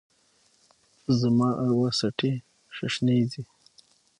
زما 1.19 1.49
اروا 1.63 1.89
څټي 1.99 2.31
ششنیږې 2.75 3.43